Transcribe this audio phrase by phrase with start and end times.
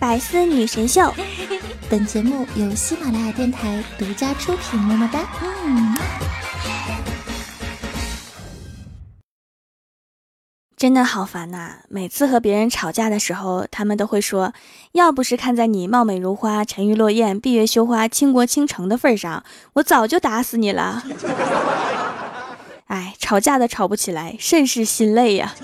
[0.00, 1.12] 百思女神秀，
[1.90, 4.80] 本节目由喜马拉雅电台独家出品。
[4.80, 5.20] 么么哒。
[5.42, 5.94] 嗯，
[10.74, 11.80] 真的好烦呐！
[11.90, 14.54] 每次和别人吵架的时候，他们都会说
[14.92, 19.44] ：“要不是看在你貌美如花、沉鱼落雁、闭月羞花、倾国倾城的份上，
[19.74, 21.04] 我早就打死你了。
[22.88, 25.54] ”哎，吵架的吵不起来，甚是心累呀。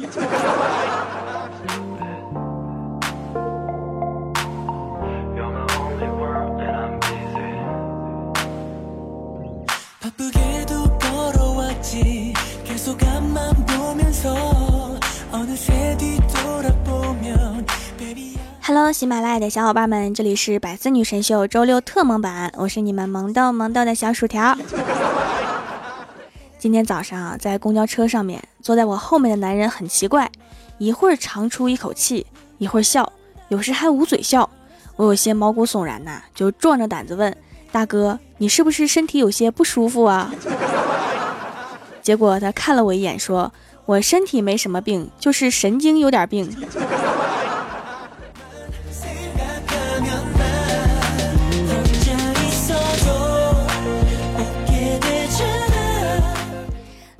[18.79, 24.55] Hello，喜马拉雅的小伙伴们，这里是百思女神秀周六特萌版，我是你们萌豆萌豆的小薯条。
[26.59, 30.30] 今天早上，在公交车上面，坐在我后面的男人很奇怪，
[30.77, 32.27] 一会儿长出一口气，
[32.59, 33.11] 一会儿笑，
[33.49, 34.51] 有时还捂嘴笑，
[34.97, 37.35] 我有些毛骨悚然呐，就壮着胆子问
[37.73, 40.30] 大哥：“你是不是身体有些不舒服啊？”
[42.02, 43.51] 结果他看了我一眼，说
[43.87, 46.55] ：“我身体没什么病，就是神经有点病。”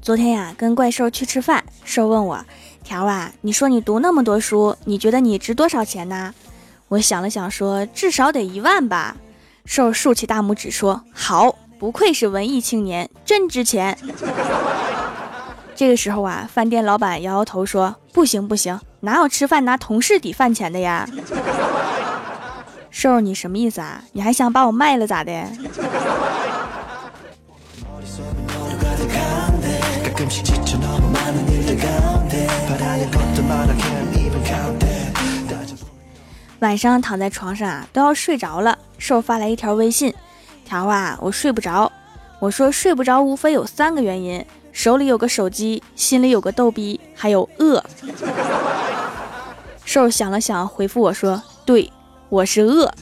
[0.07, 2.39] 昨天呀，跟怪兽去吃饭，兽问我
[2.85, 6.33] ：“条啊，你说你读那么多书，你觉得你值多少钱呢？”
[6.87, 9.17] 我想了想，说：“至少得一万吧。”
[9.67, 13.99] 兽竖起大拇指说：“好，不愧是文艺青年，真值钱。
[15.75, 21.05] ”这个时候啊，饭店老板摇摇头说：“不行不行，哪有吃饭拿同事抵饭钱的呀？”
[22.93, 24.05] 兽，你什么意思啊？
[24.13, 25.33] 你还想把我卖了咋的？
[36.61, 38.77] 晚上躺在床上啊，都要睡着了。
[38.99, 40.13] 瘦发来一条微信
[40.65, 41.93] ：“条啊，我睡不着。”
[42.41, 47.85] 我说：“睡不着，无非有三个原因：手里有个手机，心里有个逗逼，还有饿。”
[49.85, 51.93] 瘦想了想，回复我说：“对，
[52.29, 52.93] 我是饿。”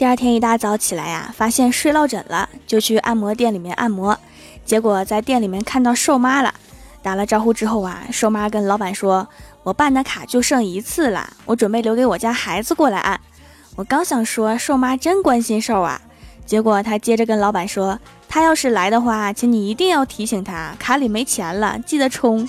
[0.00, 4.18] 第二天一大早起来呀，发现睡落枕了，就去按摩店里面按摩。
[4.64, 6.54] 结果在店里面看到瘦妈了，
[7.02, 9.28] 打了招呼之后啊，瘦妈跟老板说
[9.62, 13.20] ：“我办的卡就剩一次了，我准备留给我家孩子过来按。”
[13.76, 16.00] 我刚想说瘦妈真关心瘦啊，
[16.46, 22.48] 结果她接着跟老板说：“他要是来的话，请你一定要提醒他，卡里没钱了，记得充。”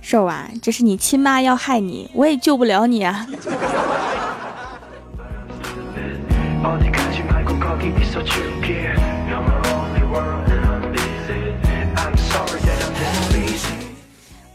[0.00, 3.26] 瘦啊，这是你亲妈要害你，我也救不了你啊。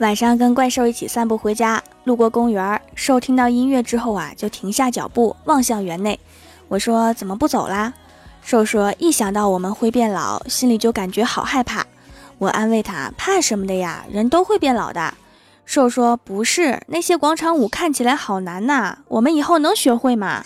[0.03, 6.19] 晚上跟怪兽一起散步回家，路过公园，兽听到音乐之后啊，就停下脚步望向园内。
[6.68, 7.94] 我说：“怎么不走啦？”
[8.44, 11.86] 兽说：“一想到我们会变老，心里就感觉好害怕。”
[12.38, 14.03] 我安慰他：“怕什么的呀？
[14.12, 15.13] 人都会变老的。”
[15.66, 20.44] 兽说：“不是，那些广场舞看起来好难呐，我们以后能学会吗？”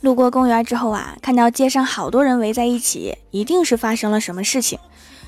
[0.00, 4.78] 路过公园之后啊，看到街上好多人围在一起，一定是发生了什么事情。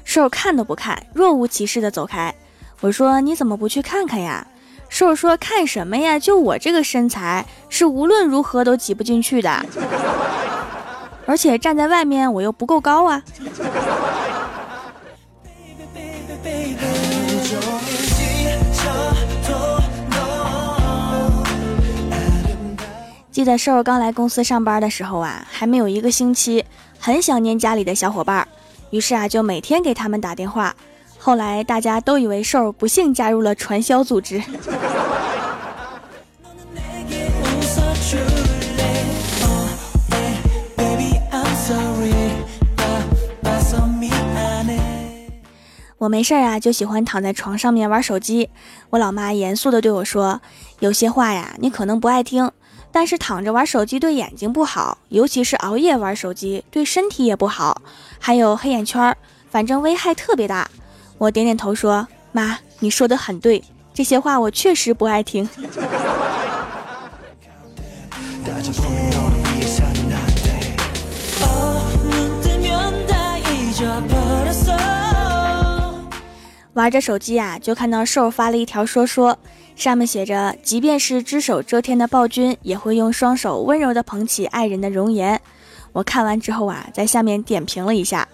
[0.04, 2.34] 兽看都不看，若无其事的走开。
[2.80, 4.46] 我说：“你怎么不去看看呀？”
[4.88, 6.18] 兽说：“看什么呀？
[6.18, 9.66] 就我这个身材，是无论如何都挤不进去的。
[11.26, 13.22] 而且站在外面，我又不够高啊。”
[23.38, 26.64] 记得瘦刚来公司上班的时候啊，还没有一个星期，
[26.98, 28.48] 很想念家里的小伙伴，
[28.90, 30.74] 于是啊，就每天给他们打电话。
[31.18, 34.42] 后来大家都以为瘦不幸加入了传销组织。
[45.98, 48.50] 我没事儿啊，就喜欢躺在床上面玩手机。
[48.90, 50.40] 我老妈严肃的对我说
[50.80, 52.50] ：“有些话呀，你可能不爱听。”
[52.90, 57.80] 但是躺着玩手机对眼睛不好，尤其是熬夜玩手机对身体也不好，
[58.18, 59.16] 还有黑眼圈，
[59.50, 60.68] 反正危害特别大。
[61.18, 63.62] 我点点头说：“妈，你说的很对，
[63.92, 65.48] 这些话我确实不爱听。”
[76.74, 79.36] 玩着手机啊，就看到瘦发了一条说说，
[79.78, 85.40] 上面写着：“即便是只手遮天的暴君，也会用双手温柔地捧起爱人的容颜。”
[85.94, 88.26] 我看完之后啊，在下面点评了一下，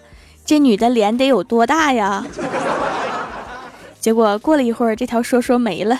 [0.43, 2.25] 这女的脸得有多大呀？
[4.01, 5.99] 结果过了一会儿，这条说说没了。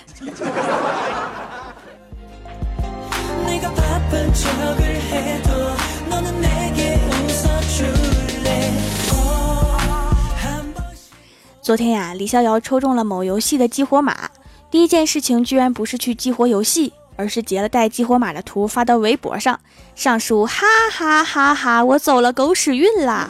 [11.62, 14.30] 昨天呀，李逍遥抽中了某游戏的激活码，
[14.76, 19.58] 第一件事情居然不是去激活游戏，而是截了带激活码的图发到微博上，
[19.96, 23.30] 上书哈哈哈哈，我走了狗屎运啦！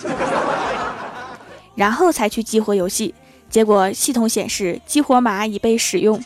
[1.76, 3.14] 然后才去激活游戏，
[3.48, 6.20] 结果系统显示激活码已被使用。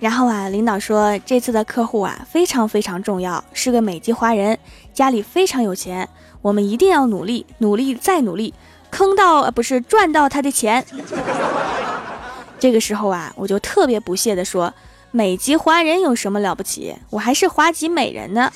[0.00, 4.58] 然后啊，领导说这次的客户啊非常非常重要，是个美籍华人，
[4.92, 6.08] 家里非常有钱，
[6.42, 8.52] 我们一定要努力，努力再努力，
[8.90, 10.84] 坑到呃不是赚到他的钱。
[12.58, 14.72] 这个时候啊，我就特别不屑地说，
[15.10, 16.94] 美籍华人有什么了不起？
[17.10, 18.52] 我还是华籍美人呢。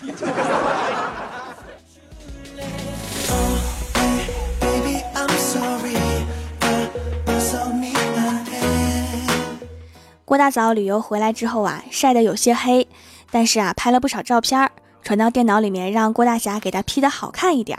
[10.29, 12.87] 郭大嫂旅游回来之后啊，晒得有些黑，
[13.31, 14.71] 但是啊，拍了不少照片，
[15.03, 17.79] 传到电脑里面，让郭大侠给他 P 的好看一点。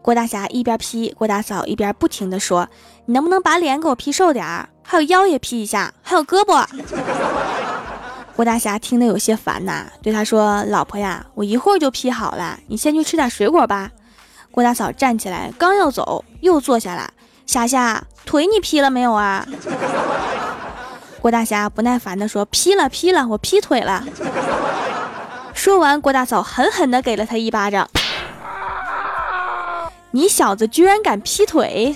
[0.00, 2.68] 郭大侠一边 P，郭大嫂一边不停的说
[3.06, 4.68] ：“你能不能把脸给我 P 瘦点儿？
[4.84, 6.64] 还有腰也 P 一下，还有胳膊。
[8.36, 13.90] ”郭大侠听得有些烦呐，对他说：“老婆呀，我一会儿就 P 好了，你先去吃点水果吧。”
[14.52, 17.10] 郭大嫂站起来刚要走，又坐下来
[17.46, 19.44] ：“霞霞，腿你 P 了没有啊？”
[21.20, 24.02] 郭大侠不耐烦地说：“劈了，劈了，我劈腿了。”
[25.52, 27.88] 说完，郭大嫂狠狠地给了他一巴掌
[30.12, 31.94] ：“你小子居然敢劈腿！”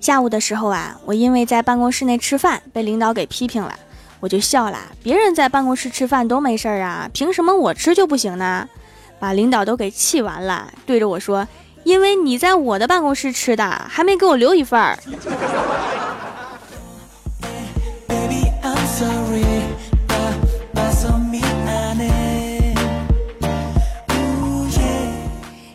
[0.00, 3.72] 下午的时候啊，我因为在办公室内吃饭，被领导给批评了。
[4.20, 8.68] 我就笑了，别人在办公室吃饭都没事儿啊，凭什么我吃就不行呢？
[9.20, 11.48] 把领导都给气完了，对着我说
[11.82, 14.96] ：“因为你在我的办公室吃的，还没给我留一份儿。”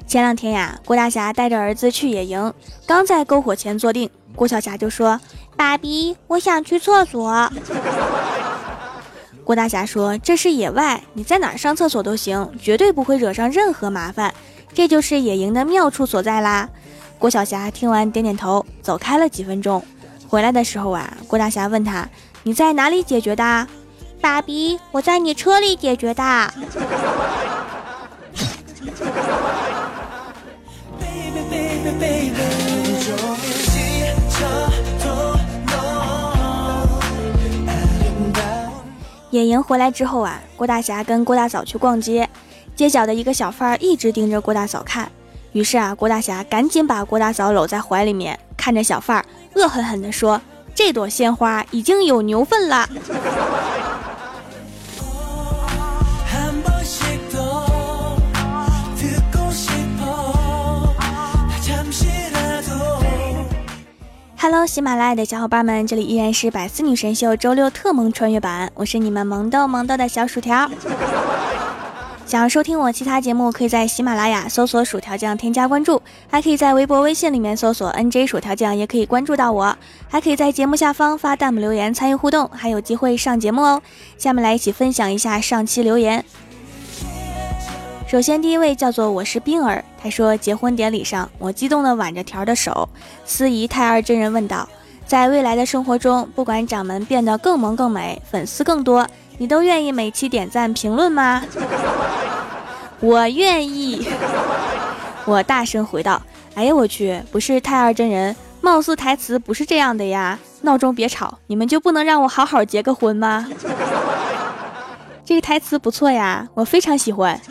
[0.07, 2.53] 前两天呀，郭大侠带着儿子去野营，
[2.85, 5.19] 刚在篝火前坐定，郭小霞就说
[5.57, 7.51] ：“爸比，我想去厕所。”
[9.43, 14.33] 郭大侠说：“这是野外，你在哪儿上厕所都行，绝对不会惹上任何麻烦。
[14.73, 16.69] 这就是野营的妙处所在啦。”
[17.19, 19.83] 郭晓霞听完点点头，走开了几分钟。
[20.27, 22.07] 回来的时候啊，郭大侠问他
[22.43, 23.67] ：“你在哪里解决的
[24.21, 26.53] ？”“爸比，我在你车里解决的。”
[39.33, 42.29] 野营回来之后啊，郭大侠跟郭大嫂去逛街，
[42.75, 45.11] 街角的一个小贩儿一直盯着郭大嫂看，
[45.53, 50.39] 于是啊，郭大侠赶紧把郭大嫂搂在怀里面，看着小贩儿恶狠狠地说
[50.75, 52.87] ：“这朵鲜花已经有牛粪了。”
[64.67, 70.69] 喜马拉雅的小伙伴们，这里依然是百思女神秀周六特萌穿越版，我是你们萌豆萌豆的小薯条。
[72.25, 79.77] 想要收听我其他节目，可以在喜马拉雅搜索“薯条酱”添加关注，还可以在微博、微信里面搜索 “nj 薯条酱”，也可以关注到我，
[80.09, 83.81] 还可以在节目下方发弹幕留言参与互动，还有机会上节目哦。
[84.17, 86.23] 下面来一起分享一下上期留言。
[88.13, 92.87] 首先，第一位叫做我是冰儿，他说结婚典礼上，我激动的挽着条的手，
[93.25, 94.69] 司仪太二真人问道
[95.03, 99.07] ：“在未来的生活中，不管掌门变得更萌更美，粉丝更多，
[99.39, 101.41] 你都愿意每期点赞评论吗？”
[103.01, 104.07] 我愿意。
[105.25, 106.21] 我大声回道
[106.53, 110.37] ：“哎呀，我去，不是太二真人，貌似台词不是这样的呀！
[110.61, 113.47] 闹钟别吵，你们就不能让我好好结个婚吗？”
[115.25, 117.41] 这个台词不错呀，我非常喜欢。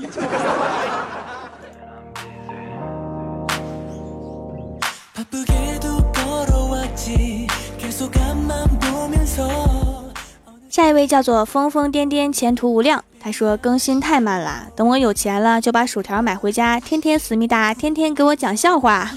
[10.69, 13.05] 下一位叫做疯疯癫癫，前途无量。
[13.21, 19.11] 他说更新太慢了，等我有钱了就把薯条买回家，天天思密达，天天给我讲笑话。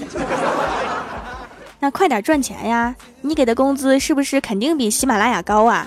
[1.80, 2.94] 那快点赚钱呀！
[3.20, 5.86] 你给的工资是不是肯定比喜马拉雅高啊？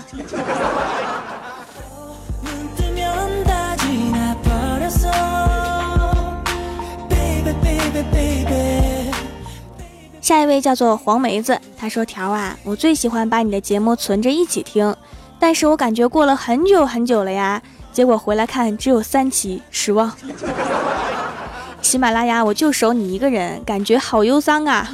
[10.22, 14.96] 下一位叫做黄梅子，他说：“条啊，我最喜欢把你的节目存着一起听，
[15.40, 17.62] 但是我感觉过了很久很久了呀，
[17.92, 20.12] 结果回来看只有三期，失望。
[21.82, 24.90] 喜马拉雅我就守你一个人，感觉好忧伤啊。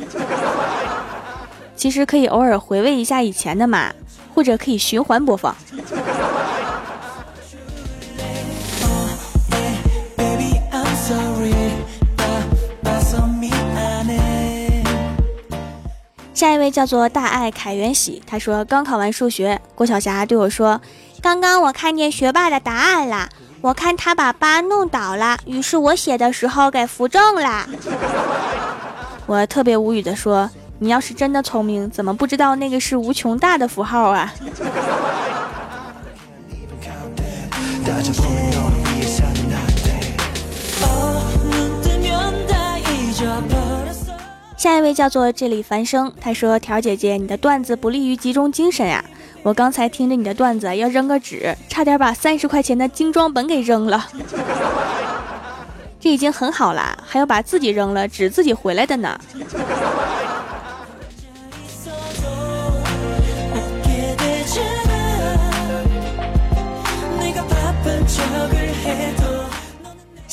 [1.75, 3.91] 其实可以偶尔回味一下以前的嘛，
[4.33, 5.55] 或者可以循环播放。”
[16.35, 20.81] 下一位叫做大爱凯元喜，他说刚考完数学，郭晓霞对我说
[21.23, 23.29] ：“刚刚我看见学霸的答案了，
[23.61, 27.65] 我看他把八弄倒了，于是我写的时候给扶正了。
[29.25, 30.49] ”我特别无语的说
[30.79, 34.33] ：“你要是真的聪明，怎么不知道那个是无穷大的符号啊？”
[44.65, 49.05] 下一位叫做这里繁生，他说：“条姐姐，你的段子不利于集中精神呀！
[49.43, 54.07] 我刚才听着你的段子要扔个纸，差点把三十块钱的精装本给扔了。
[55.99, 59.19] 这已经很好了，还要把自己扔了，纸自己回来的呢。”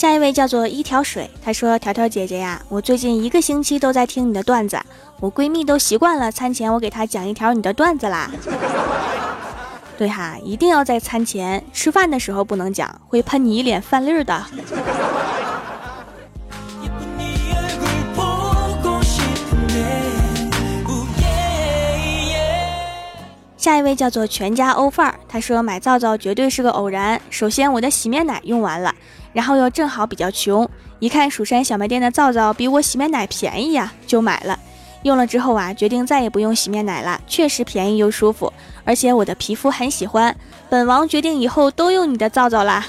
[0.02, 4.76] 下一位叫做一条水，他说：“条条姐姐呀，我最近一个星期都在听你的段子，
[5.20, 8.28] 我闺蜜都习惯了餐前我给她讲一条你的段子啦。
[9.96, 14.44] 对哈，一定要在餐前吃饭的时候不能讲，会喷你一脸饭粒儿的。”
[23.56, 27.20] 下一位叫做全家欧范儿，他说买皂皂绝对是个偶然。
[27.30, 28.92] 首先我的洗面奶用完了，
[29.32, 34.58] 然后又正好比较穷，一看蜀山小卖店的皂皂比我洗面奶便宜呀，就买了。
[35.02, 38.52] 用了之后啊，决定再也不用洗面奶了，确实便宜又舒服，
[38.84, 40.36] 而且我的皮肤很喜欢。
[40.70, 42.86] 本王决定以后都用你的皂皂啦。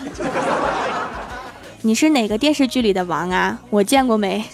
[1.81, 3.59] 你是哪个电视剧里的王啊？
[3.69, 4.45] 我见过没？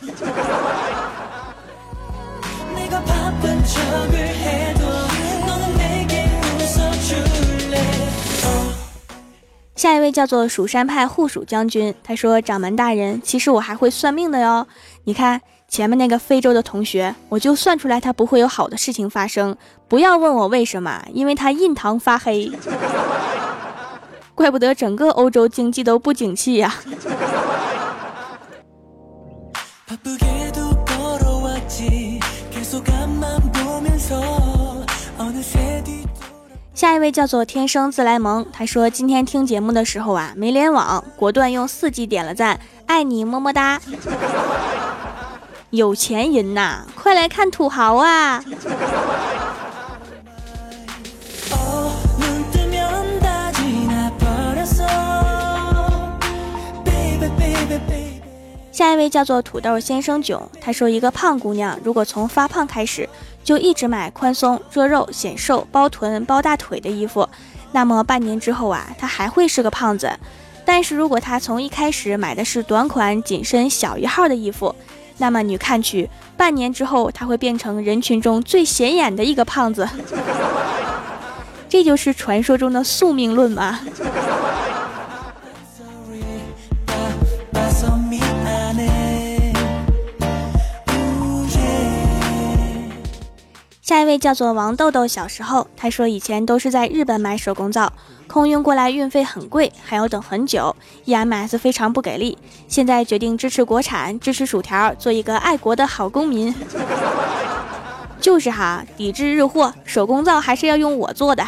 [9.79, 14.67] 下一位叫做蜀山派护蜀将军，他说：“掌门大人，其实我还会算命的哟。
[15.05, 19.55] 你看前面那个非洲的同学，我就算出来他不会有好的事情发生。
[19.87, 22.51] 不要问我为什么，因为他印堂发黑，
[24.35, 26.75] 怪不得整个欧洲经济都不景气呀。”
[36.79, 43.81] 下一位叫做天生自来萌，他说今天听节目的时候啊没联网，果断用四 G 点了赞，爱你么么哒。
[45.71, 48.41] 有钱人呐，快来看土豪啊！
[58.71, 63.09] 下一位叫做土豆先生囧，他说一个胖姑娘如果从发胖开始。
[63.49, 67.27] 就一直买宽松、遮肉、显瘦、包臀、包大腿的衣服，
[67.71, 70.07] 那么半年之后啊，他还会是个胖子。
[70.63, 74.75] 但是如果他从一开始买的是短款、紧身、小一号的衣服，
[75.17, 79.89] 那么你看去，半年之后他会变成人群中最显眼的一个胖子。
[81.67, 83.79] 这就是传说中的宿命论吗？
[93.89, 97.91] 下一位叫做王豆豆，小时候他说以前都是在日本买手工皂，
[98.27, 100.75] 空运过来运费很贵，还要等很久
[101.07, 102.37] ，EMS 非常不给力。
[102.67, 106.53] 现在决定支持国产，支持薯条，做一个爱国的好公民。
[108.21, 111.43] 就是哈，抵制日货，手工皂还是要用我做的。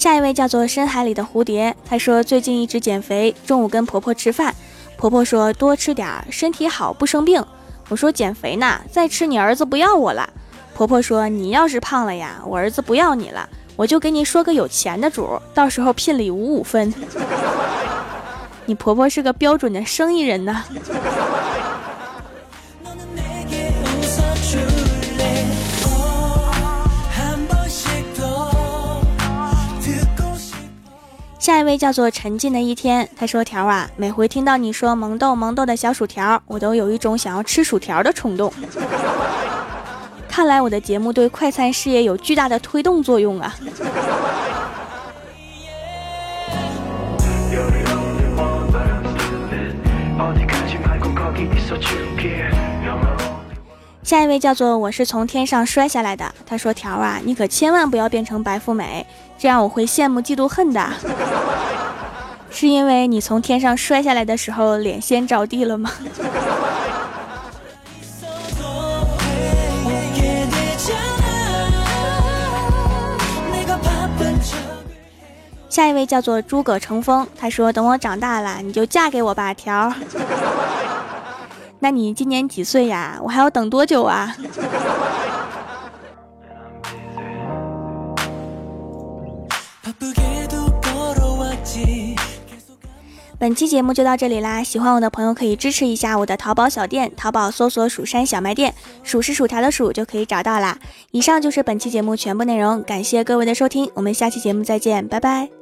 [0.00, 4.54] 下一位叫做深海里的蝴蝶，她说最近一直减肥，中午跟婆婆吃饭，
[4.96, 7.44] 婆婆说多吃点儿，身体好不生病。
[7.90, 10.26] 我说减肥呢，再吃你儿子不要我了。
[10.74, 16.90] 婆婆说你要是胖了呀，我儿子不要你了，我就给你说个有钱的主，到时候聘礼五五分。
[18.64, 20.64] 你婆婆是个标准的生意人呢。
[31.50, 38.52] 下一位叫做沉浸的一天，他说：“条啊，每回听到你说萌豆萌豆的小薯条，我都有一种想要吃薯条的冲动。
[40.30, 43.52] 看来我的节目对快餐事业有巨大的推动作用啊！”
[54.10, 59.06] 下一位叫做我是从天上摔下来的，他说：“条啊，你可千万不要变成白富美，
[59.38, 60.84] 这样我会羡慕嫉妒恨的。
[62.50, 65.92] 是因为你从天上摔下来的时候脸先着地了吗？”
[75.68, 79.94] 下一位叫做诸葛成风，他说：“等我长大了，你就嫁给我吧，条。”
[81.80, 83.18] 那你今年几岁呀？
[83.22, 84.36] 我还要等多久啊？
[93.38, 94.62] 本期节目就到这里啦！
[94.62, 100.78] 喜欢我的朋友可以支持一下我的淘宝小店，淘宝搜索“蜀山小卖店”，数是薯条的数就可以找到啦。
[101.10, 105.59] 以上就是本期节目全部内容，感谢各位的收听，我们下期节目再见，拜拜。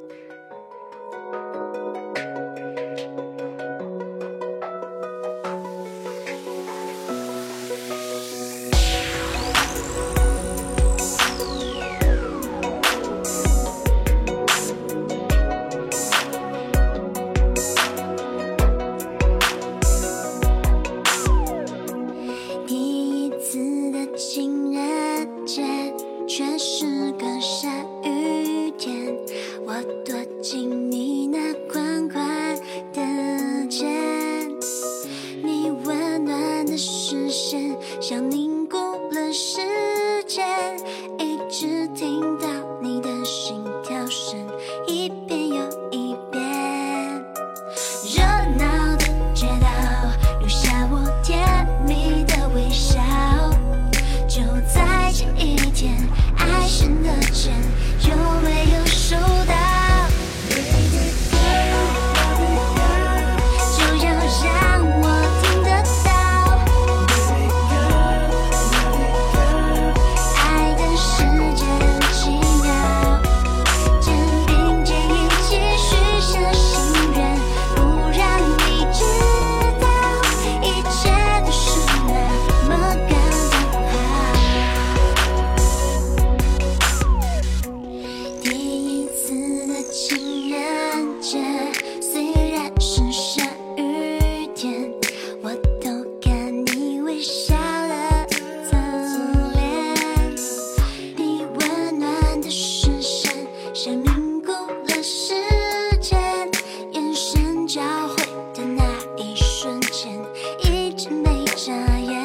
[111.68, 112.18] 眨眼，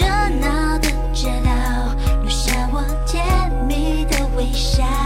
[0.00, 0.06] 热
[0.40, 1.50] 闹的街道
[2.22, 3.22] 留下我甜
[3.68, 5.05] 蜜的微笑。